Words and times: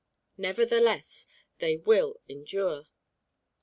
Nevertheless, 0.35 1.27
they 1.59 1.77
will 1.77 2.19
endure. 2.27 2.87